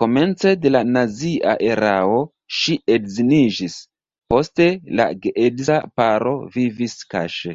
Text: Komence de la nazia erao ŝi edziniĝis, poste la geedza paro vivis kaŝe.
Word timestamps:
Komence 0.00 0.52
de 0.62 0.70
la 0.70 0.78
nazia 0.94 1.52
erao 1.66 2.16
ŝi 2.60 2.74
edziniĝis, 2.94 3.76
poste 4.34 4.66
la 5.02 5.06
geedza 5.28 5.78
paro 6.00 6.32
vivis 6.58 6.98
kaŝe. 7.14 7.54